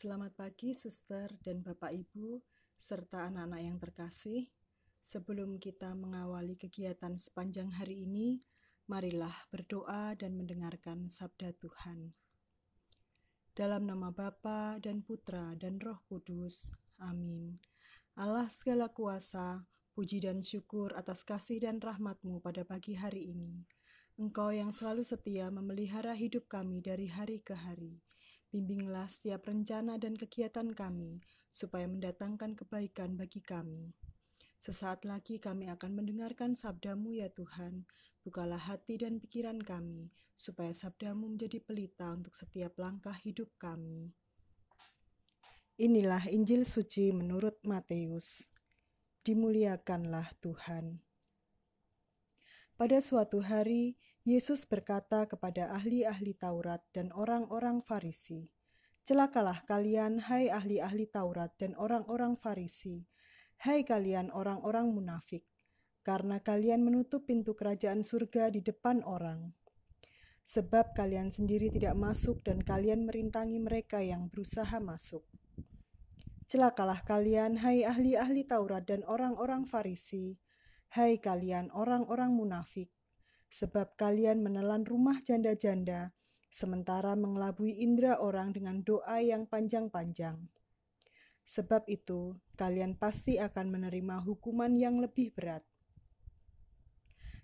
Selamat 0.00 0.32
pagi, 0.32 0.72
suster 0.72 1.28
dan 1.44 1.60
bapak 1.60 1.92
ibu, 1.92 2.40
serta 2.72 3.28
anak-anak 3.28 3.60
yang 3.60 3.76
terkasih. 3.76 4.48
Sebelum 4.96 5.60
kita 5.60 5.92
mengawali 5.92 6.56
kegiatan 6.56 7.20
sepanjang 7.20 7.68
hari 7.76 8.08
ini, 8.08 8.40
marilah 8.88 9.36
berdoa 9.52 10.16
dan 10.16 10.40
mendengarkan 10.40 11.12
sabda 11.12 11.52
Tuhan. 11.52 12.16
Dalam 13.52 13.84
nama 13.84 14.08
Bapa 14.08 14.80
dan 14.80 15.04
Putra 15.04 15.52
dan 15.60 15.76
Roh 15.76 16.00
Kudus. 16.08 16.72
Amin. 16.96 17.60
Allah 18.16 18.48
segala 18.48 18.88
kuasa, 18.88 19.68
puji 19.92 20.24
dan 20.24 20.40
syukur 20.40 20.96
atas 20.96 21.28
kasih 21.28 21.60
dan 21.60 21.76
rahmatmu 21.76 22.40
pada 22.40 22.64
pagi 22.64 22.96
hari 22.96 23.36
ini. 23.36 23.68
Engkau 24.16 24.48
yang 24.48 24.72
selalu 24.72 25.04
setia 25.04 25.52
memelihara 25.52 26.16
hidup 26.16 26.48
kami 26.48 26.80
dari 26.80 27.12
hari 27.12 27.44
ke 27.44 27.52
hari. 27.52 28.00
Bimbinglah 28.50 29.06
setiap 29.06 29.46
rencana 29.46 29.94
dan 29.94 30.18
kegiatan 30.18 30.74
kami, 30.74 31.22
supaya 31.54 31.86
mendatangkan 31.86 32.58
kebaikan 32.58 33.14
bagi 33.14 33.38
kami. 33.38 33.94
Sesaat 34.58 35.06
lagi 35.06 35.38
kami 35.38 35.70
akan 35.70 36.02
mendengarkan 36.02 36.58
sabdamu 36.58 37.14
ya 37.14 37.30
Tuhan. 37.30 37.86
Bukalah 38.26 38.58
hati 38.58 39.00
dan 39.00 39.22
pikiran 39.22 39.62
kami, 39.62 40.10
supaya 40.34 40.74
sabdamu 40.74 41.30
menjadi 41.30 41.62
pelita 41.62 42.10
untuk 42.10 42.34
setiap 42.34 42.74
langkah 42.76 43.14
hidup 43.22 43.54
kami. 43.56 44.12
Inilah 45.80 46.28
Injil 46.28 46.66
suci 46.68 47.08
menurut 47.14 47.56
Matius. 47.64 48.50
Dimuliakanlah 49.24 50.28
Tuhan. 50.42 51.00
Pada 52.76 52.98
suatu 53.00 53.40
hari, 53.40 53.96
Yesus 54.20 54.68
berkata 54.68 55.24
kepada 55.24 55.72
ahli-ahli 55.72 56.36
Taurat 56.36 56.84
dan 56.92 57.08
orang-orang 57.16 57.80
Farisi, 57.80 58.52
"Celakalah 59.00 59.64
kalian, 59.64 60.28
hai 60.28 60.52
ahli-ahli 60.52 61.08
Taurat 61.08 61.56
dan 61.56 61.72
orang-orang 61.80 62.36
Farisi, 62.36 63.08
hai 63.64 63.80
kalian 63.80 64.28
orang-orang 64.28 64.92
munafik, 64.92 65.48
karena 66.04 66.36
kalian 66.36 66.84
menutup 66.84 67.24
pintu 67.24 67.56
kerajaan 67.56 68.04
surga 68.04 68.52
di 68.52 68.60
depan 68.60 69.00
orang. 69.08 69.56
Sebab 70.44 70.92
kalian 70.92 71.32
sendiri 71.32 71.72
tidak 71.72 71.96
masuk 71.96 72.44
dan 72.44 72.60
kalian 72.60 73.08
merintangi 73.08 73.56
mereka 73.56 74.04
yang 74.04 74.28
berusaha 74.28 74.84
masuk." 74.84 75.24
Celakalah 76.44 77.00
kalian, 77.08 77.56
hai 77.64 77.88
ahli-ahli 77.88 78.44
Taurat 78.44 78.84
dan 78.84 79.00
orang-orang 79.08 79.64
Farisi, 79.64 80.36
hai 80.92 81.16
kalian 81.16 81.72
orang-orang 81.72 82.36
munafik, 82.36 82.92
sebab 83.50 83.98
kalian 83.98 84.46
menelan 84.46 84.86
rumah 84.86 85.18
janda-janda, 85.20 86.14
sementara 86.50 87.18
mengelabui 87.18 87.82
indera 87.82 88.18
orang 88.22 88.54
dengan 88.54 88.86
doa 88.86 89.18
yang 89.18 89.50
panjang-panjang. 89.50 90.50
Sebab 91.42 91.90
itu, 91.90 92.38
kalian 92.54 92.94
pasti 92.94 93.42
akan 93.42 93.74
menerima 93.74 94.22
hukuman 94.22 94.70
yang 94.78 95.02
lebih 95.02 95.34
berat. 95.34 95.66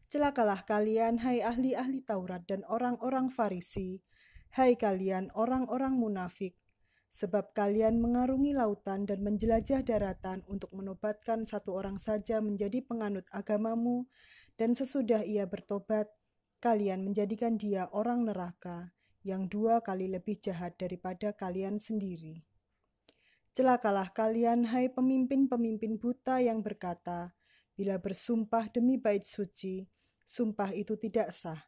Celakalah 0.06 0.62
kalian, 0.62 1.18
hai 1.26 1.42
ahli-ahli 1.42 2.06
Taurat 2.06 2.46
dan 2.46 2.62
orang-orang 2.70 3.26
Farisi, 3.26 3.98
hai 4.54 4.78
kalian 4.78 5.34
orang-orang 5.34 5.98
munafik, 5.98 6.54
sebab 7.10 7.50
kalian 7.50 7.98
mengarungi 7.98 8.54
lautan 8.54 9.02
dan 9.10 9.26
menjelajah 9.26 9.82
daratan 9.82 10.46
untuk 10.46 10.70
menobatkan 10.70 11.42
satu 11.42 11.74
orang 11.74 11.98
saja 11.98 12.38
menjadi 12.38 12.86
penganut 12.86 13.26
agamamu, 13.34 14.06
dan 14.56 14.72
sesudah 14.72 15.24
ia 15.24 15.44
bertobat, 15.44 16.08
kalian 16.60 17.04
menjadikan 17.04 17.60
dia 17.60 17.88
orang 17.92 18.24
neraka 18.24 18.96
yang 19.20 19.46
dua 19.46 19.84
kali 19.84 20.08
lebih 20.08 20.40
jahat 20.40 20.80
daripada 20.80 21.36
kalian 21.36 21.76
sendiri. 21.76 22.44
Celakalah 23.56 24.12
kalian, 24.12 24.68
hai 24.68 24.92
pemimpin-pemimpin 24.92 25.96
buta 25.96 26.44
yang 26.44 26.60
berkata, 26.60 27.32
bila 27.72 27.96
bersumpah 27.96 28.68
demi 28.68 29.00
bait 29.00 29.24
suci, 29.24 29.88
sumpah 30.24 30.72
itu 30.76 30.96
tidak 31.00 31.32
sah, 31.32 31.60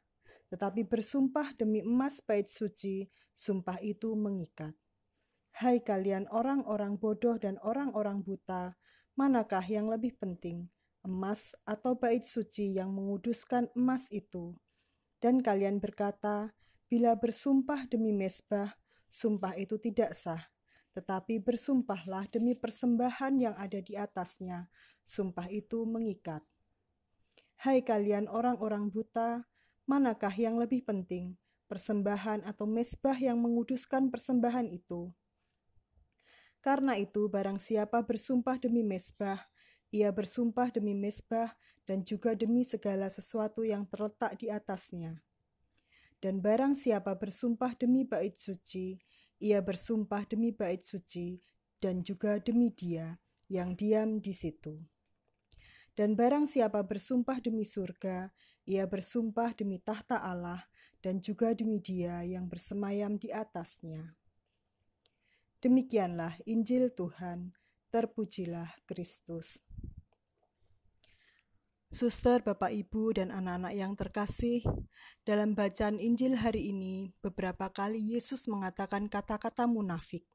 tetapi 0.52 0.84
bersumpah 0.84 1.56
demi 1.56 1.80
emas 1.80 2.20
bait 2.20 2.44
suci, 2.44 3.08
sumpah 3.32 3.80
itu 3.80 4.12
mengikat. 4.16 4.76
Hai 5.58 5.80
kalian 5.80 6.28
orang-orang 6.28 7.00
bodoh 7.00 7.40
dan 7.40 7.56
orang-orang 7.64 8.20
buta, 8.20 8.76
manakah 9.16 9.64
yang 9.64 9.88
lebih 9.88 10.14
penting, 10.20 10.68
emas 11.08 11.56
atau 11.64 11.96
bait 11.96 12.20
suci 12.20 12.76
yang 12.76 12.92
menguduskan 12.92 13.72
emas 13.72 14.12
itu. 14.12 14.52
Dan 15.19 15.41
kalian 15.41 15.80
berkata, 15.80 16.52
bila 16.86 17.16
bersumpah 17.16 17.88
demi 17.88 18.12
mesbah, 18.12 18.76
sumpah 19.08 19.56
itu 19.56 19.80
tidak 19.80 20.12
sah. 20.12 20.52
Tetapi 20.92 21.41
bersumpahlah 21.41 22.28
demi 22.28 22.52
persembahan 22.52 23.41
yang 23.41 23.54
ada 23.56 23.80
di 23.80 23.96
atasnya, 23.96 24.69
sumpah 25.02 25.48
itu 25.48 25.88
mengikat. 25.88 26.44
Hai 27.58 27.82
kalian 27.82 28.30
orang-orang 28.30 28.92
buta, 28.92 29.48
manakah 29.88 30.30
yang 30.36 30.60
lebih 30.60 30.86
penting, 30.86 31.34
persembahan 31.66 32.46
atau 32.46 32.70
mesbah 32.70 33.19
yang 33.19 33.42
menguduskan 33.42 34.14
persembahan 34.14 34.70
itu? 34.70 35.10
Karena 36.58 36.98
itu, 36.98 37.30
barang 37.30 37.62
siapa 37.62 38.02
bersumpah 38.02 38.58
demi 38.58 38.82
mesbah, 38.82 39.46
ia 39.88 40.12
bersumpah 40.12 40.69
demi 40.69 40.93
mesbah 40.93 41.56
dan 41.88 42.04
juga 42.04 42.37
demi 42.37 42.65
segala 42.65 43.09
sesuatu 43.09 43.65
yang 43.65 43.88
terletak 43.88 44.37
di 44.37 44.53
atasnya. 44.53 45.25
Dan 46.19 46.43
barang 46.43 46.75
siapa 46.75 47.15
bersumpah 47.15 47.78
demi 47.78 48.03
bait 48.03 48.34
suci, 48.37 48.99
ia 49.38 49.62
bersumpah 49.62 50.26
demi 50.26 50.50
bait 50.50 50.82
suci 50.82 51.38
dan 51.78 52.03
juga 52.03 52.43
demi 52.43 52.75
dia 52.75 53.22
yang 53.47 53.78
diam 53.78 54.19
di 54.19 54.34
situ. 54.34 54.82
Dan 55.94 56.15
barang 56.15 56.47
siapa 56.47 56.82
bersumpah 56.87 57.43
demi 57.43 57.66
surga, 57.66 58.31
ia 58.69 58.84
bersumpah 58.87 59.56
demi 59.56 59.82
tahta 59.82 60.20
Allah 60.20 60.62
dan 61.03 61.19
juga 61.19 61.55
demi 61.55 61.82
dia 61.82 62.22
yang 62.22 62.47
bersemayam 62.47 63.19
di 63.19 63.34
atasnya. 63.34 64.15
Demikianlah 65.59 66.38
Injil 66.47 66.94
Tuhan, 66.94 67.50
terpujilah 67.88 68.69
Kristus. 68.84 69.65
Suster, 71.88 72.44
Bapak, 72.44 72.69
Ibu, 72.69 73.16
dan 73.16 73.32
anak-anak 73.32 73.72
yang 73.72 73.97
terkasih, 73.97 74.60
dalam 75.25 75.56
bacaan 75.56 75.97
Injil 75.97 76.37
hari 76.37 76.69
ini, 76.69 77.16
beberapa 77.25 77.72
kali 77.72 77.97
Yesus 78.12 78.44
mengatakan 78.44 79.09
kata-kata 79.09 79.65
munafik. 79.65 80.28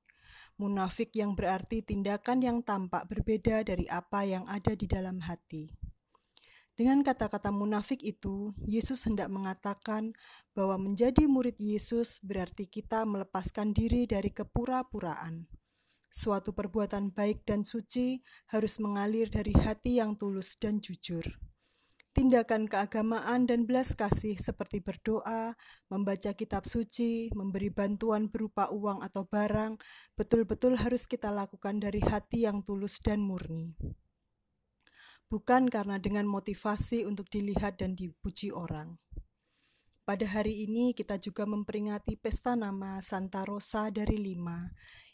Munafik 0.58 1.14
yang 1.14 1.38
berarti 1.38 1.86
tindakan 1.86 2.42
yang 2.42 2.58
tampak 2.66 3.06
berbeda 3.06 3.62
dari 3.62 3.86
apa 3.86 4.26
yang 4.26 4.50
ada 4.50 4.74
di 4.74 4.90
dalam 4.90 5.22
hati. 5.22 5.70
Dengan 6.74 7.06
kata-kata 7.06 7.54
munafik 7.54 8.02
itu, 8.02 8.58
Yesus 8.66 9.06
hendak 9.06 9.30
mengatakan 9.30 10.18
bahwa 10.58 10.82
menjadi 10.82 11.30
murid 11.30 11.62
Yesus 11.62 12.18
berarti 12.26 12.66
kita 12.66 13.06
melepaskan 13.06 13.78
diri 13.78 14.10
dari 14.10 14.34
kepura-puraan. 14.34 15.46
Suatu 16.14 16.54
perbuatan 16.54 17.10
baik 17.10 17.42
dan 17.42 17.66
suci 17.66 18.22
harus 18.54 18.78
mengalir 18.78 19.34
dari 19.34 19.50
hati 19.50 19.98
yang 19.98 20.14
tulus 20.14 20.54
dan 20.62 20.78
jujur. 20.78 21.26
Tindakan 22.14 22.70
keagamaan 22.70 23.50
dan 23.50 23.66
belas 23.66 23.98
kasih 23.98 24.38
seperti 24.38 24.78
berdoa, 24.78 25.58
membaca 25.90 26.38
kitab 26.38 26.70
suci, 26.70 27.34
memberi 27.34 27.74
bantuan 27.74 28.30
berupa 28.30 28.70
uang 28.70 29.02
atau 29.02 29.26
barang, 29.26 29.82
betul-betul 30.14 30.78
harus 30.78 31.10
kita 31.10 31.34
lakukan 31.34 31.82
dari 31.82 31.98
hati 32.06 32.46
yang 32.46 32.62
tulus 32.62 33.02
dan 33.02 33.26
murni. 33.26 33.74
Bukan 35.34 35.74
karena 35.74 35.98
dengan 35.98 36.30
motivasi 36.30 37.10
untuk 37.10 37.26
dilihat 37.34 37.82
dan 37.82 37.98
dipuji 37.98 38.54
orang. 38.54 39.02
Pada 40.06 40.30
hari 40.30 40.70
ini 40.70 40.94
kita 40.94 41.18
juga 41.18 41.50
memperingati 41.50 42.22
pesta 42.22 42.54
nama 42.54 43.02
Santa 43.02 43.42
Rosa 43.50 43.90
dari 43.90 44.22
Lima 44.22 44.70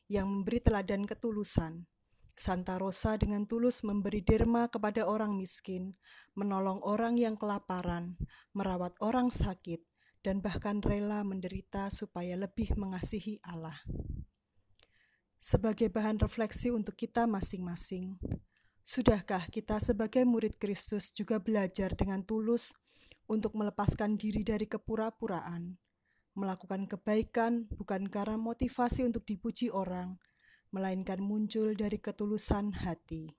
yang 0.10 0.26
memberi 0.26 0.58
teladan 0.58 1.06
ketulusan. 1.06 1.86
Santa 2.34 2.82
Rosa 2.82 3.14
dengan 3.20 3.46
tulus 3.46 3.86
memberi 3.86 4.26
derma 4.26 4.66
kepada 4.72 5.06
orang 5.06 5.38
miskin, 5.38 5.94
menolong 6.34 6.82
orang 6.82 7.20
yang 7.20 7.38
kelaparan, 7.38 8.18
merawat 8.58 8.98
orang 9.04 9.30
sakit, 9.30 9.86
dan 10.26 10.42
bahkan 10.42 10.82
rela 10.82 11.22
menderita 11.22 11.92
supaya 11.94 12.40
lebih 12.40 12.74
mengasihi 12.80 13.38
Allah. 13.46 13.76
Sebagai 15.40 15.88
bahan 15.88 16.20
refleksi 16.20 16.72
untuk 16.72 17.00
kita 17.00 17.24
masing-masing, 17.28 18.20
sudahkah 18.84 19.48
kita 19.52 19.80
sebagai 19.80 20.28
murid 20.28 20.60
Kristus 20.60 21.16
juga 21.16 21.40
belajar 21.40 21.96
dengan 21.96 22.24
tulus 22.28 22.76
untuk 23.30 23.56
melepaskan 23.56 24.20
diri 24.20 24.44
dari 24.44 24.68
kepura-puraan? 24.68 25.80
Melakukan 26.40 26.88
kebaikan 26.88 27.68
bukan 27.76 28.08
karena 28.08 28.40
motivasi 28.40 29.04
untuk 29.04 29.28
dipuji 29.28 29.68
orang, 29.68 30.16
melainkan 30.72 31.20
muncul 31.20 31.76
dari 31.76 32.00
ketulusan 32.00 32.80
hati. 32.80 33.36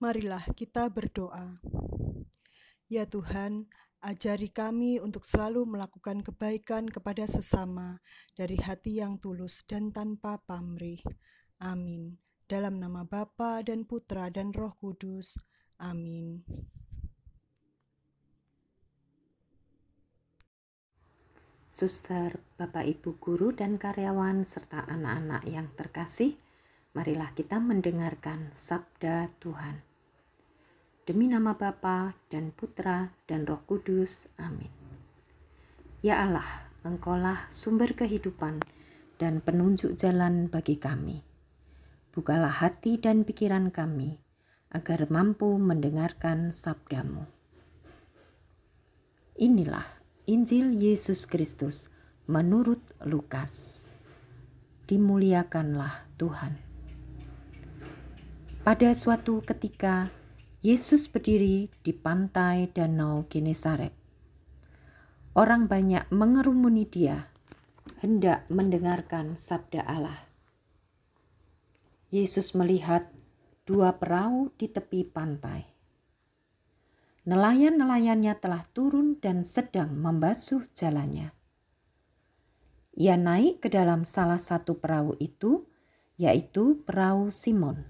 Marilah 0.00 0.48
kita 0.56 0.88
berdoa. 0.88 1.60
Ya 2.88 3.04
Tuhan, 3.04 3.68
Ajari 4.06 4.54
kami 4.54 5.02
untuk 5.02 5.26
selalu 5.26 5.66
melakukan 5.66 6.22
kebaikan 6.22 6.86
kepada 6.86 7.26
sesama 7.26 7.98
dari 8.38 8.54
hati 8.54 9.02
yang 9.02 9.18
tulus 9.18 9.66
dan 9.66 9.90
tanpa 9.90 10.38
pamrih. 10.46 11.02
Amin. 11.58 12.22
Dalam 12.46 12.78
nama 12.78 13.02
Bapa 13.02 13.66
dan 13.66 13.82
Putra 13.82 14.30
dan 14.30 14.54
Roh 14.54 14.70
Kudus. 14.78 15.42
Amin. 15.82 16.46
Suster, 21.76 22.40
Bapak 22.56 22.88
Ibu 22.88 23.20
guru 23.20 23.52
dan 23.52 23.76
karyawan 23.76 24.48
serta 24.48 24.88
anak-anak 24.88 25.44
yang 25.44 25.68
terkasih, 25.76 26.32
marilah 26.96 27.36
kita 27.36 27.60
mendengarkan 27.60 28.48
sabda 28.56 29.28
Tuhan. 29.44 29.84
Demi 31.04 31.28
nama 31.28 31.52
Bapa 31.52 32.16
dan 32.32 32.48
Putra 32.56 33.12
dan 33.28 33.44
Roh 33.44 33.60
Kudus. 33.68 34.32
Amin. 34.40 34.72
Ya 36.00 36.24
Allah, 36.24 36.48
Engkaulah 36.80 37.44
sumber 37.52 37.92
kehidupan 37.92 38.64
dan 39.20 39.44
penunjuk 39.44 40.00
jalan 40.00 40.48
bagi 40.48 40.80
kami. 40.80 41.20
Bukalah 42.08 42.56
hati 42.56 42.96
dan 42.96 43.28
pikiran 43.28 43.68
kami 43.68 44.16
agar 44.72 45.12
mampu 45.12 45.52
mendengarkan 45.60 46.56
sabdamu. 46.56 47.28
Inilah 49.36 50.05
Injil 50.26 50.74
Yesus 50.74 51.22
Kristus 51.22 51.86
menurut 52.26 52.82
Lukas. 53.06 53.86
Dimuliakanlah 54.90 56.10
Tuhan. 56.18 56.58
Pada 58.66 58.90
suatu 58.98 59.38
ketika, 59.46 60.10
Yesus 60.66 61.06
berdiri 61.06 61.70
di 61.78 61.94
pantai 61.94 62.66
Danau 62.74 63.30
Genesaret. 63.30 63.94
Orang 65.38 65.70
banyak 65.70 66.10
mengerumuni 66.10 66.90
dia, 66.90 67.30
hendak 68.02 68.50
mendengarkan 68.50 69.38
sabda 69.38 69.86
Allah. 69.86 70.26
Yesus 72.10 72.58
melihat 72.58 73.14
dua 73.62 73.94
perahu 73.94 74.50
di 74.58 74.66
tepi 74.66 75.06
pantai. 75.06 75.75
Nelayan-nelayannya 77.26 78.38
telah 78.38 78.62
turun 78.70 79.18
dan 79.18 79.42
sedang 79.42 79.98
membasuh 79.98 80.62
jalannya. 80.70 81.34
Ia 82.94 83.18
naik 83.18 83.66
ke 83.66 83.68
dalam 83.68 84.06
salah 84.06 84.38
satu 84.38 84.78
perahu 84.78 85.18
itu, 85.18 85.66
yaitu 86.16 86.80
perahu 86.86 87.34
Simon, 87.34 87.82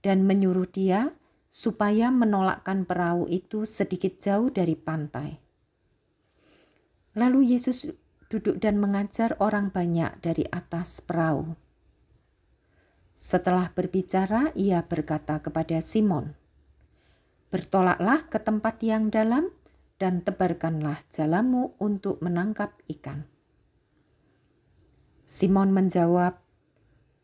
dan 0.00 0.24
menyuruh 0.24 0.64
dia 0.64 1.12
supaya 1.52 2.08
menolakkan 2.08 2.88
perahu 2.88 3.28
itu 3.28 3.68
sedikit 3.68 4.16
jauh 4.16 4.48
dari 4.48 4.80
pantai. 4.80 5.36
Lalu 7.12 7.52
Yesus 7.52 7.84
duduk 8.32 8.56
dan 8.56 8.80
mengajar 8.80 9.36
orang 9.44 9.68
banyak 9.68 10.16
dari 10.24 10.48
atas 10.48 11.04
perahu. 11.04 11.52
Setelah 13.12 13.68
berbicara, 13.76 14.56
ia 14.56 14.80
berkata 14.80 15.38
kepada 15.44 15.78
Simon, 15.84 16.32
"Bertolaklah 17.52 18.32
ke 18.32 18.40
tempat 18.40 18.80
yang 18.80 19.12
dalam 19.12 19.52
dan 20.00 20.24
tebarkanlah 20.24 21.04
jalamu 21.12 21.76
untuk 21.76 22.18
menangkap 22.24 22.72
ikan." 22.88 23.28
Simon 25.28 25.70
menjawab, 25.76 26.40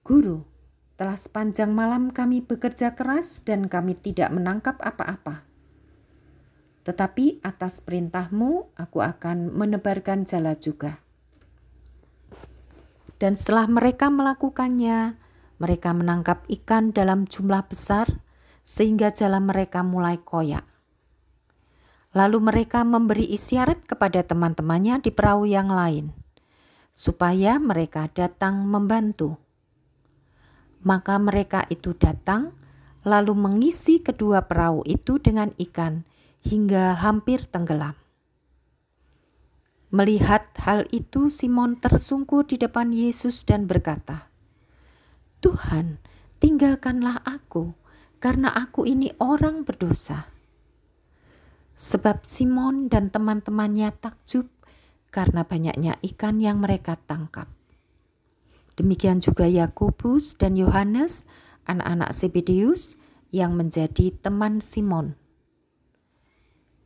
"Guru, 0.05 0.45
telah 0.99 1.15
sepanjang 1.15 1.71
malam 1.71 2.11
kami 2.11 2.43
bekerja 2.43 2.99
keras 2.99 3.47
dan 3.47 3.71
kami 3.71 3.95
tidak 3.95 4.35
menangkap 4.35 4.75
apa-apa. 4.83 5.47
Tetapi 6.83 7.39
atas 7.47 7.79
perintahmu 7.79 8.75
aku 8.75 8.99
akan 8.99 9.55
menebarkan 9.55 10.27
jala 10.27 10.59
juga. 10.59 10.99
Dan 13.23 13.39
setelah 13.39 13.71
mereka 13.71 14.11
melakukannya, 14.11 15.15
mereka 15.63 15.95
menangkap 15.95 16.43
ikan 16.51 16.91
dalam 16.91 17.31
jumlah 17.31 17.63
besar 17.71 18.11
sehingga 18.69 19.09
jala 19.09 19.41
mereka 19.41 19.81
mulai 19.81 20.21
koyak. 20.21 20.69
Lalu 22.13 22.45
mereka 22.45 22.85
memberi 22.85 23.25
isyarat 23.33 23.89
kepada 23.89 24.21
teman-temannya 24.21 25.01
di 25.01 25.09
perahu 25.09 25.49
yang 25.49 25.73
lain, 25.73 26.13
supaya 26.93 27.57
mereka 27.57 28.13
datang 28.13 28.69
membantu 28.69 29.41
maka 30.83 31.19
mereka 31.19 31.67
itu 31.73 31.95
datang, 31.97 32.55
lalu 33.03 33.35
mengisi 33.35 33.99
kedua 34.03 34.47
perahu 34.47 34.87
itu 34.87 35.19
dengan 35.19 35.51
ikan 35.59 36.07
hingga 36.45 36.99
hampir 36.99 37.43
tenggelam. 37.49 37.99
Melihat 39.89 40.53
hal 40.61 40.85
itu, 40.93 41.33
Simon 41.33 41.81
tersungkur 41.81 42.45
di 42.45 42.61
depan 42.61 42.93
Yesus 42.93 43.43
dan 43.49 43.65
berkata, 43.65 44.29
"Tuhan, 45.41 45.97
tinggalkanlah 46.45 47.25
aku, 47.25 47.73
karena 48.19 48.51
aku 48.53 48.85
ini 48.85 49.15
orang 49.23 49.63
berdosa." 49.63 50.31
Sebab 51.79 52.27
Simon 52.27 52.91
dan 52.91 53.15
teman-temannya 53.15 53.95
takjub 53.95 54.51
karena 55.15 55.47
banyaknya 55.47 55.95
ikan 56.03 56.43
yang 56.43 56.59
mereka 56.59 56.99
tangkap. 56.99 57.47
Demikian 58.79 59.19
juga 59.19 59.47
Yakobus 59.47 60.39
dan 60.39 60.55
Yohanes, 60.55 61.27
anak-anak 61.67 62.15
Zebedeus 62.15 62.95
yang 63.35 63.59
menjadi 63.59 64.15
teman 64.15 64.63
Simon. 64.63 65.19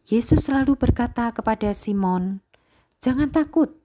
Yesus 0.08 0.49
selalu 0.49 0.75
berkata 0.75 1.31
kepada 1.31 1.70
Simon, 1.76 2.40
"Jangan 2.99 3.31
takut, 3.31 3.76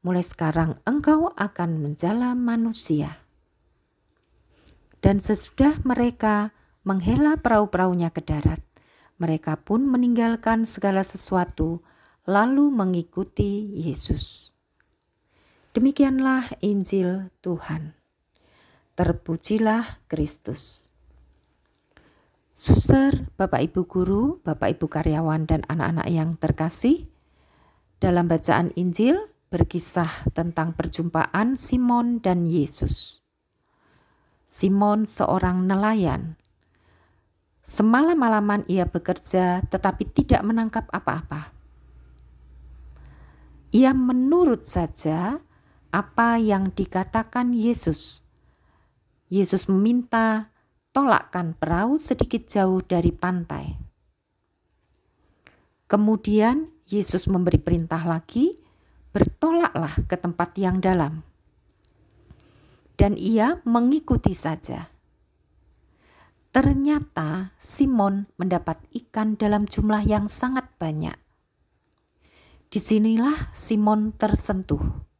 mulai 0.00 0.24
sekarang 0.24 0.78
engkau 0.88 1.34
akan 1.36 1.78
menjala 1.78 2.32
manusia." 2.38 3.20
Dan 5.04 5.20
sesudah 5.20 5.80
mereka 5.84 6.52
menghela 6.86 7.36
perahu-perahunya 7.36 8.08
ke 8.14 8.24
darat, 8.24 8.62
mereka 9.20 9.60
pun 9.60 9.84
meninggalkan 9.84 10.64
segala 10.64 11.04
sesuatu, 11.04 11.84
lalu 12.24 12.72
mengikuti 12.72 13.68
Yesus. 13.76 14.56
Demikianlah 15.76 16.48
Injil 16.64 17.28
Tuhan. 17.44 17.94
Terpujilah 18.96 20.02
Kristus. 20.08 20.90
Suster, 22.56 23.28
Bapak 23.36 23.64
Ibu 23.72 23.88
guru, 23.88 24.24
Bapak 24.44 24.76
Ibu 24.76 24.88
karyawan 24.88 25.48
dan 25.48 25.64
anak-anak 25.68 26.08
yang 26.12 26.36
terkasih, 26.36 27.08
dalam 28.00 28.28
bacaan 28.28 28.72
Injil 28.80 29.20
berkisah 29.52 30.32
tentang 30.32 30.72
perjumpaan 30.72 31.60
Simon 31.60 32.24
dan 32.24 32.48
Yesus. 32.48 33.20
Simon 34.48 35.04
seorang 35.04 35.68
nelayan. 35.68 36.39
Semalam-malaman 37.70 38.66
ia 38.66 38.82
bekerja 38.82 39.62
tetapi 39.62 40.02
tidak 40.10 40.42
menangkap 40.42 40.90
apa-apa. 40.90 41.54
Ia 43.70 43.94
menurut 43.94 44.66
saja 44.66 45.38
apa 45.94 46.34
yang 46.42 46.74
dikatakan 46.74 47.54
Yesus. 47.54 48.26
Yesus 49.30 49.70
meminta 49.70 50.50
tolakkan 50.90 51.54
perahu 51.54 51.94
sedikit 51.94 52.50
jauh 52.50 52.82
dari 52.82 53.14
pantai. 53.14 53.78
Kemudian 55.86 56.66
Yesus 56.90 57.30
memberi 57.30 57.62
perintah 57.62 58.02
lagi, 58.02 58.58
bertolaklah 59.14 59.94
ke 60.10 60.18
tempat 60.18 60.58
yang 60.58 60.82
dalam. 60.82 61.22
Dan 62.98 63.14
ia 63.14 63.62
mengikuti 63.62 64.34
saja. 64.34 64.89
Ternyata 66.50 67.54
Simon 67.54 68.26
mendapat 68.34 68.82
ikan 68.90 69.38
dalam 69.38 69.70
jumlah 69.70 70.02
yang 70.02 70.26
sangat 70.26 70.66
banyak. 70.82 71.14
Di 72.70 72.78
sinilah 72.78 73.54
Simon 73.54 74.14
tersentuh 74.14 75.10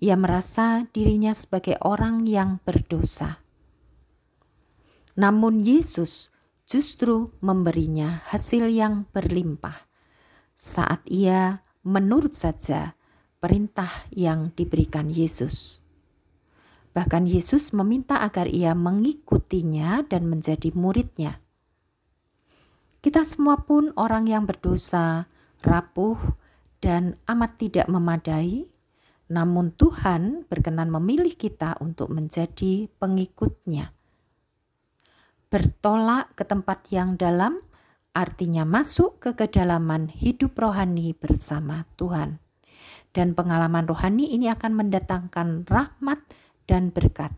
ia 0.00 0.16
merasa 0.16 0.88
dirinya 0.90 1.36
sebagai 1.36 1.76
orang 1.84 2.24
yang 2.24 2.56
berdosa. 2.64 3.44
Namun 5.20 5.60
Yesus 5.60 6.32
justru 6.64 7.28
memberinya 7.44 8.24
hasil 8.32 8.72
yang 8.72 9.04
berlimpah 9.12 9.76
saat 10.56 11.04
ia 11.04 11.60
menurut 11.84 12.32
saja 12.32 12.96
perintah 13.40 13.92
yang 14.08 14.56
diberikan 14.56 15.12
Yesus. 15.12 15.84
Bahkan 16.90 17.30
Yesus 17.30 17.70
meminta 17.70 18.18
agar 18.22 18.50
ia 18.50 18.74
mengikutinya 18.74 20.02
dan 20.10 20.26
menjadi 20.26 20.74
muridnya. 20.74 21.38
Kita 23.00 23.24
semua 23.24 23.62
pun 23.62 23.94
orang 23.96 24.26
yang 24.28 24.44
berdosa, 24.44 25.30
rapuh, 25.62 26.18
dan 26.82 27.16
amat 27.30 27.56
tidak 27.56 27.86
memadai 27.86 28.70
namun 29.30 29.70
Tuhan 29.70 30.44
berkenan 30.50 30.90
memilih 30.90 31.38
kita 31.38 31.78
untuk 31.78 32.10
menjadi 32.10 32.90
pengikutnya. 32.98 33.94
Bertolak 35.46 36.34
ke 36.34 36.42
tempat 36.42 36.90
yang 36.90 37.14
dalam 37.14 37.62
artinya 38.10 38.66
masuk 38.66 39.22
ke 39.22 39.38
kedalaman 39.38 40.10
hidup 40.10 40.58
rohani 40.58 41.14
bersama 41.14 41.86
Tuhan. 41.94 42.42
Dan 43.14 43.38
pengalaman 43.38 43.86
rohani 43.86 44.34
ini 44.34 44.50
akan 44.50 44.82
mendatangkan 44.82 45.66
rahmat 45.66 46.18
dan 46.70 46.94
berkat 46.94 47.34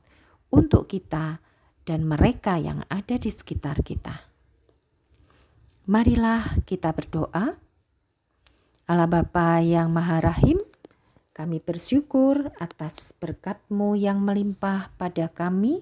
untuk 0.53 0.93
kita 0.93 1.41
dan 1.89 2.05
mereka 2.05 2.61
yang 2.61 2.85
ada 2.93 3.17
di 3.17 3.33
sekitar 3.33 3.81
kita. 3.81 4.13
Marilah 5.89 6.45
kita 6.69 6.93
berdoa. 6.93 7.57
Allah 8.85 9.09
Bapa 9.09 9.65
yang 9.65 9.89
Maha 9.89 10.21
Rahim, 10.21 10.61
kami 11.33 11.65
bersyukur 11.65 12.53
atas 12.61 13.17
berkat-Mu 13.17 13.97
yang 13.97 14.21
melimpah 14.21 14.93
pada 15.01 15.33
kami. 15.33 15.81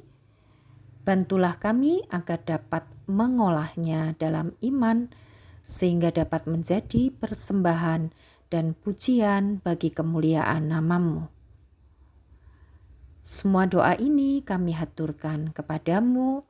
Bantulah 1.02 1.58
kami 1.58 2.06
agar 2.06 2.38
dapat 2.46 2.86
mengolahnya 3.10 4.14
dalam 4.14 4.54
iman, 4.62 5.10
sehingga 5.58 6.14
dapat 6.14 6.46
menjadi 6.46 7.10
persembahan 7.10 8.14
dan 8.46 8.78
pujian 8.78 9.58
bagi 9.58 9.90
kemuliaan 9.90 10.70
namamu. 10.70 11.39
Semua 13.20 13.68
doa 13.68 13.92
ini 14.00 14.40
kami 14.40 14.72
haturkan 14.72 15.52
kepadamu 15.52 16.40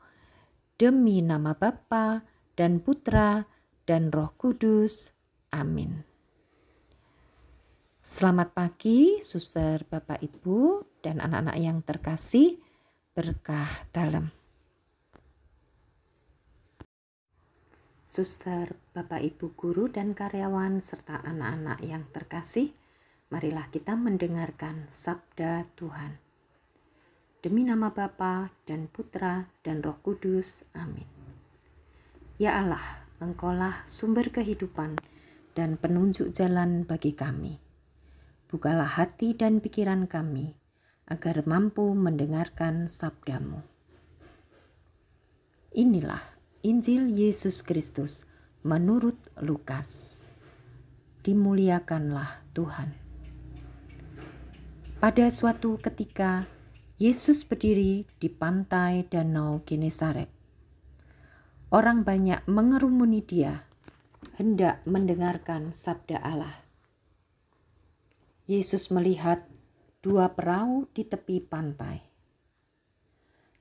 demi 0.79 1.19
nama 1.19 1.51
Bapa 1.59 2.23
dan 2.55 2.79
Putra 2.79 3.43
dan 3.91 4.15
Roh 4.15 4.31
Kudus. 4.39 5.11
Amin. 5.51 6.07
Selamat 7.99 8.55
pagi, 8.55 9.19
suster, 9.19 9.83
bapak, 9.83 10.23
ibu, 10.23 10.87
dan 11.03 11.19
anak-anak 11.19 11.59
yang 11.59 11.83
terkasih. 11.83 12.63
Berkah 13.19 13.91
dalam. 13.91 14.31
Suster, 18.07 18.79
bapak, 18.95 19.27
ibu, 19.27 19.59
guru, 19.59 19.91
dan 19.91 20.15
karyawan, 20.15 20.79
serta 20.79 21.19
anak-anak 21.19 21.83
yang 21.83 22.07
terkasih, 22.15 22.71
marilah 23.27 23.67
kita 23.75 23.99
mendengarkan 23.99 24.87
sabda 24.87 25.67
Tuhan. 25.75 26.30
Demi 27.41 27.65
nama 27.65 27.93
Bapa 27.93 28.53
dan 28.69 28.89
Putra 28.93 29.49
dan 29.65 29.81
Roh 29.81 29.97
Kudus. 30.05 30.69
Amin. 30.77 31.09
Ya 32.37 32.61
Allah, 32.61 32.85
Engkaulah 33.21 33.85
sumber 33.85 34.33
kehidupan 34.33 34.97
dan 35.57 35.77
penunjuk 35.77 36.33
jalan 36.33 36.89
bagi 36.89 37.13
kami 37.13 37.61
bukalah 38.51 38.99
hati 38.99 39.39
dan 39.39 39.63
pikiran 39.63 40.11
kami 40.11 40.59
agar 41.07 41.47
mampu 41.47 41.95
mendengarkan 41.95 42.91
sabdamu. 42.91 43.63
Inilah 45.71 46.19
Injil 46.67 47.07
Yesus 47.07 47.63
Kristus 47.63 48.27
menurut 48.67 49.15
Lukas. 49.39 50.23
Dimuliakanlah 51.23 52.43
Tuhan. 52.59 52.91
Pada 54.99 55.31
suatu 55.31 55.79
ketika, 55.79 56.51
Yesus 57.01 57.49
berdiri 57.49 58.05
di 58.21 58.29
pantai 58.29 59.09
Danau 59.09 59.65
Genesaret. 59.65 60.29
Orang 61.73 62.05
banyak 62.05 62.45
mengerumuni 62.45 63.25
dia, 63.25 63.65
hendak 64.37 64.85
mendengarkan 64.85 65.73
sabda 65.73 66.21
Allah. 66.21 66.61
Yesus 68.45 68.93
melihat 68.93 69.49
dua 70.05 70.37
perahu 70.37 70.93
di 70.93 71.09
tepi 71.09 71.41
pantai. 71.41 72.05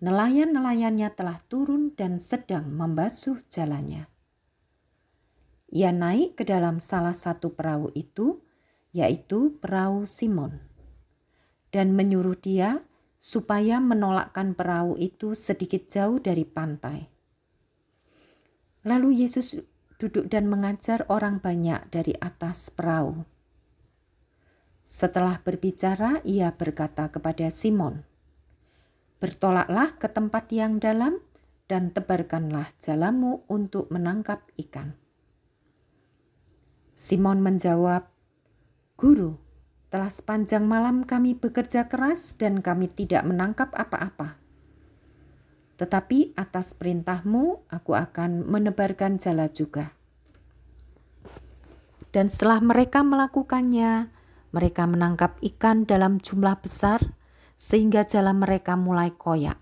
Nelayan-nelayannya 0.04 1.08
telah 1.16 1.40
turun 1.48 1.96
dan 1.96 2.20
sedang 2.20 2.68
membasuh 2.68 3.40
jalannya. 3.48 4.12
Ia 5.72 5.96
naik 5.96 6.36
ke 6.36 6.44
dalam 6.44 6.84
salah 6.84 7.16
satu 7.16 7.56
perahu 7.56 7.88
itu, 7.96 8.44
yaitu 8.92 9.56
perahu 9.64 10.04
Simon, 10.04 10.60
dan 11.72 11.96
menyuruh 11.96 12.36
dia 12.36 12.84
supaya 13.20 13.84
menolakkan 13.84 14.56
perahu 14.56 14.96
itu 14.96 15.36
sedikit 15.36 15.92
jauh 15.92 16.24
dari 16.24 16.48
pantai. 16.48 17.04
Lalu 18.88 19.28
Yesus 19.28 19.60
duduk 20.00 20.32
dan 20.32 20.48
mengajar 20.48 21.04
orang 21.12 21.44
banyak 21.44 21.92
dari 21.92 22.16
atas 22.16 22.72
perahu. 22.72 23.28
Setelah 24.88 25.44
berbicara, 25.44 26.24
ia 26.24 26.56
berkata 26.56 27.12
kepada 27.12 27.52
Simon, 27.52 28.08
"Bertolaklah 29.20 30.00
ke 30.00 30.08
tempat 30.08 30.48
yang 30.56 30.80
dalam 30.80 31.20
dan 31.68 31.92
tebarkanlah 31.92 32.72
jalamu 32.80 33.44
untuk 33.52 33.92
menangkap 33.92 34.48
ikan." 34.56 34.96
Simon 36.96 37.44
menjawab, 37.44 38.08
"Guru, 38.96 39.49
telah 39.90 40.10
sepanjang 40.10 40.66
malam 40.66 41.06
kami 41.06 41.34
bekerja 41.34 41.90
keras 41.90 42.38
dan 42.38 42.62
kami 42.62 42.90
tidak 42.90 43.26
menangkap 43.26 43.74
apa-apa. 43.74 44.38
Tetapi 45.78 46.38
atas 46.38 46.78
perintahmu 46.78 47.70
aku 47.70 47.92
akan 47.98 48.46
menebarkan 48.46 49.18
jala 49.18 49.50
juga." 49.50 49.94
Dan 52.10 52.26
setelah 52.26 52.58
mereka 52.58 53.06
melakukannya, 53.06 54.10
mereka 54.50 54.90
menangkap 54.90 55.38
ikan 55.46 55.86
dalam 55.86 56.18
jumlah 56.18 56.58
besar 56.58 57.14
sehingga 57.60 58.02
jalan 58.02 58.42
mereka 58.42 58.74
mulai 58.74 59.14
koyak. 59.14 59.62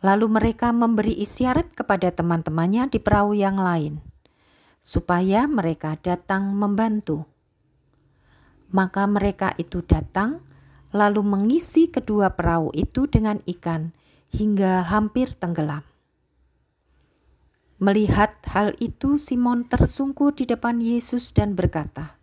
Lalu 0.00 0.26
mereka 0.32 0.72
memberi 0.72 1.16
isyarat 1.16 1.76
kepada 1.76 2.12
teman-temannya 2.12 2.88
di 2.88 3.00
perahu 3.00 3.36
yang 3.36 3.56
lain, 3.56 4.00
supaya 4.80 5.44
mereka 5.44 5.96
datang 6.00 6.52
membantu. 6.56 7.28
Maka 8.74 9.06
mereka 9.06 9.54
itu 9.54 9.86
datang, 9.86 10.42
lalu 10.90 11.22
mengisi 11.22 11.86
kedua 11.86 12.34
perahu 12.34 12.74
itu 12.74 13.06
dengan 13.06 13.38
ikan 13.46 13.94
hingga 14.34 14.82
hampir 14.90 15.30
tenggelam. 15.38 15.86
Melihat 17.78 18.34
hal 18.50 18.74
itu, 18.82 19.14
Simon 19.14 19.66
tersungkur 19.66 20.34
di 20.34 20.46
depan 20.46 20.82
Yesus 20.82 21.30
dan 21.30 21.54
berkata, 21.54 22.18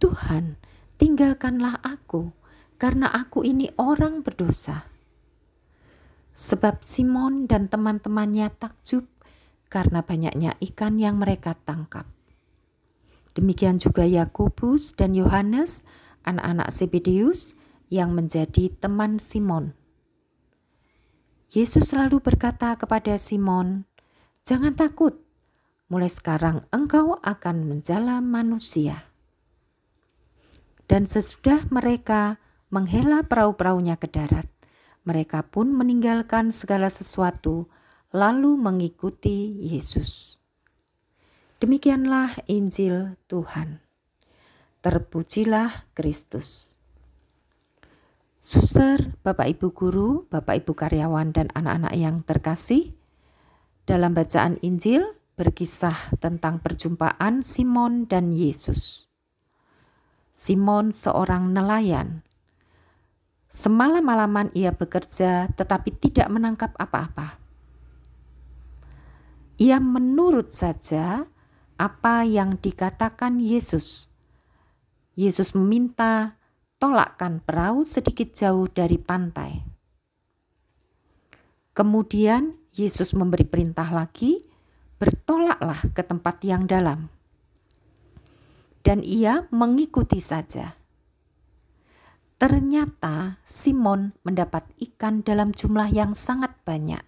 Tuhan, 0.00 0.56
tinggalkanlah 0.96 1.80
aku, 1.84 2.32
karena 2.76 3.08
aku 3.08 3.44
ini 3.44 3.72
orang 3.80 4.24
berdosa. 4.24 4.84
Sebab 6.34 6.84
Simon 6.84 7.48
dan 7.48 7.68
teman-temannya 7.70 8.52
takjub 8.52 9.06
karena 9.72 10.06
banyaknya 10.06 10.54
ikan 10.72 10.98
yang 11.02 11.18
mereka 11.18 11.54
tangkap. 11.54 12.13
Demikian 13.34 13.82
juga 13.82 14.06
Yakobus 14.06 14.94
dan 14.94 15.12
Yohanes, 15.18 15.82
anak-anak 16.22 16.70
Zebedeus, 16.70 17.58
yang 17.90 18.14
menjadi 18.14 18.70
teman 18.78 19.18
Simon. 19.18 19.74
Yesus 21.50 21.94
selalu 21.94 22.18
berkata 22.18 22.74
kepada 22.74 23.14
Simon, 23.18 23.86
"Jangan 24.42 24.74
takut, 24.74 25.18
mulai 25.86 26.10
sekarang 26.10 26.66
engkau 26.74 27.14
akan 27.22 27.66
menjala 27.70 28.18
manusia." 28.18 29.06
Dan 30.90 31.06
sesudah 31.06 31.66
mereka 31.70 32.42
menghela 32.74 33.22
perahu-perahunya 33.22 33.94
ke 33.98 34.10
darat, 34.10 34.46
mereka 35.06 35.46
pun 35.46 35.70
meninggalkan 35.70 36.50
segala 36.50 36.90
sesuatu 36.90 37.70
lalu 38.14 38.54
mengikuti 38.58 39.58
Yesus. 39.62 40.43
Demikianlah 41.64 42.44
Injil 42.44 43.16
Tuhan. 43.24 43.80
Terpujilah 44.84 45.88
Kristus. 45.96 46.76
Suster, 48.36 49.16
Bapak 49.24 49.48
Ibu 49.48 49.72
guru, 49.72 50.28
Bapak 50.28 50.60
Ibu 50.60 50.76
karyawan 50.76 51.32
dan 51.32 51.48
anak-anak 51.56 51.96
yang 51.96 52.20
terkasih, 52.20 52.92
dalam 53.88 54.12
bacaan 54.12 54.60
Injil 54.60 55.08
berkisah 55.40 55.96
tentang 56.20 56.60
perjumpaan 56.60 57.40
Simon 57.40 58.04
dan 58.12 58.36
Yesus. 58.36 59.08
Simon 60.28 60.92
seorang 60.92 61.48
nelayan. 61.48 62.28
Semalam-malaman 63.48 64.52
ia 64.52 64.76
bekerja 64.76 65.48
tetapi 65.48 65.96
tidak 65.96 66.28
menangkap 66.28 66.76
apa-apa. 66.76 67.40
Ia 69.56 69.80
menurut 69.80 70.52
saja 70.52 71.24
apa 71.80 72.26
yang 72.26 72.58
dikatakan 72.60 73.38
Yesus. 73.42 74.10
Yesus 75.14 75.54
meminta 75.54 76.38
tolakkan 76.78 77.38
perahu 77.42 77.86
sedikit 77.86 78.34
jauh 78.34 78.66
dari 78.66 78.98
pantai. 78.98 79.62
Kemudian 81.74 82.54
Yesus 82.74 83.14
memberi 83.14 83.46
perintah 83.46 83.90
lagi, 83.90 84.42
bertolaklah 84.98 85.90
ke 85.94 86.02
tempat 86.06 86.42
yang 86.46 86.66
dalam 86.66 87.10
dan 88.84 89.00
ia 89.00 89.48
mengikuti 89.48 90.20
saja. 90.20 90.76
Ternyata 92.36 93.40
Simon 93.40 94.12
mendapat 94.20 94.68
ikan 94.76 95.24
dalam 95.24 95.56
jumlah 95.56 95.88
yang 95.88 96.12
sangat 96.12 96.52
banyak. 96.62 97.00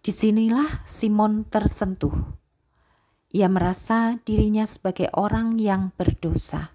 Di 0.00 0.14
Di 0.14 0.14
sinilah 0.14 0.86
Simon 0.86 1.44
tersentuh. 1.44 2.39
Ia 3.30 3.46
merasa 3.46 4.18
dirinya 4.26 4.66
sebagai 4.66 5.06
orang 5.14 5.54
yang 5.62 5.94
berdosa. 5.94 6.74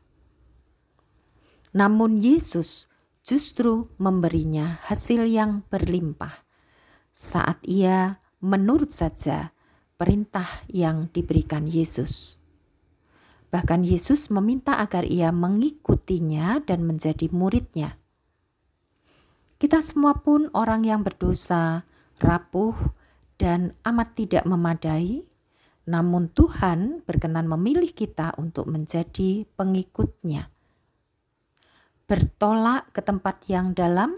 Namun 1.76 2.16
Yesus 2.16 2.88
justru 3.28 3.92
memberinya 4.00 4.80
hasil 4.88 5.28
yang 5.28 5.68
berlimpah 5.68 6.46
saat 7.12 7.60
ia 7.68 8.16
menurut 8.40 8.92
saja 8.92 9.52
perintah 10.00 10.48
yang 10.72 11.12
diberikan 11.12 11.68
Yesus. 11.68 12.40
Bahkan 13.52 13.88
Yesus 13.88 14.32
meminta 14.32 14.80
agar 14.80 15.08
ia 15.08 15.32
mengikutinya 15.32 16.64
dan 16.64 16.84
menjadi 16.84 17.32
muridnya. 17.32 17.96
Kita 19.56 19.80
semua 19.80 20.20
pun 20.20 20.52
orang 20.52 20.84
yang 20.84 21.04
berdosa, 21.04 21.88
rapuh, 22.20 22.76
dan 23.40 23.72
amat 23.88 24.16
tidak 24.20 24.44
memadai, 24.44 25.24
namun 25.86 26.34
Tuhan 26.34 27.06
berkenan 27.06 27.46
memilih 27.46 27.94
kita 27.94 28.34
untuk 28.42 28.70
menjadi 28.70 29.46
pengikutnya 29.58 30.56
bertolak 32.06 32.94
ke 32.94 33.02
tempat 33.02 33.50
yang 33.50 33.74
dalam, 33.74 34.14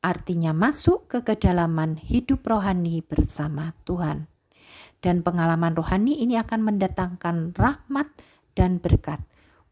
artinya 0.00 0.56
masuk 0.56 1.08
ke 1.08 1.18
kedalaman 1.20 2.00
hidup 2.00 2.44
rohani 2.48 3.04
bersama 3.04 3.76
Tuhan. 3.84 4.28
Dan 5.04 5.20
pengalaman 5.20 5.76
rohani 5.76 6.24
ini 6.24 6.40
akan 6.40 6.64
mendatangkan 6.64 7.52
rahmat 7.52 8.08
dan 8.56 8.80
berkat 8.80 9.20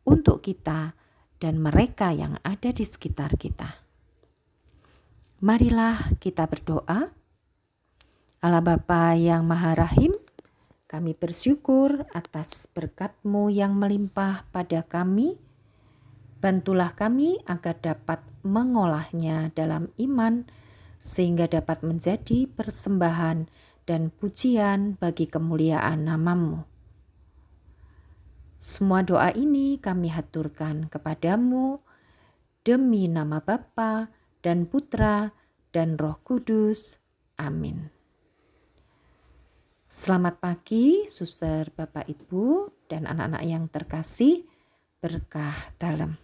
untuk 0.05 0.45
kita 0.45 0.93
dan 1.41 1.59
mereka 1.59 2.13
yang 2.13 2.37
ada 2.45 2.71
di 2.71 2.85
sekitar 2.85 3.41
kita. 3.41 3.81
Marilah 5.41 5.97
kita 6.21 6.45
berdoa. 6.45 7.09
Allah 8.45 8.61
Bapa 8.61 9.17
yang 9.17 9.49
Maha 9.49 9.73
Rahim, 9.73 10.13
kami 10.95 11.19
bersyukur 11.19 12.07
atas 12.15 12.71
berkat-Mu 12.71 13.51
yang 13.51 13.75
melimpah 13.75 14.47
pada 14.55 14.87
kami, 14.87 15.43
Bantulah 16.45 16.93
kami 16.93 17.41
agar 17.49 17.81
dapat 17.81 18.21
mengolahnya 18.45 19.49
dalam 19.57 19.89
iman, 19.97 20.45
sehingga 21.01 21.49
dapat 21.49 21.81
menjadi 21.81 22.45
persembahan 22.45 23.49
dan 23.89 24.13
pujian 24.13 25.01
bagi 25.01 25.25
kemuliaan 25.25 26.05
namamu. 26.05 26.69
Semua 28.61 29.01
doa 29.01 29.33
ini 29.33 29.81
kami 29.81 30.13
haturkan 30.13 30.93
kepadamu 30.93 31.81
demi 32.61 33.09
nama 33.09 33.41
Bapa 33.41 34.13
dan 34.45 34.69
Putra 34.69 35.33
dan 35.73 35.97
Roh 35.97 36.21
Kudus. 36.21 37.01
Amin. 37.41 37.94
Selamat 39.95 40.43
pagi, 40.43 41.07
suster, 41.07 41.71
Bapak, 41.71 42.11
Ibu, 42.11 42.67
dan 42.91 43.07
anak-anak 43.07 43.47
yang 43.47 43.71
terkasih. 43.71 44.43
Berkah 44.99 45.55
dalam. 45.79 46.24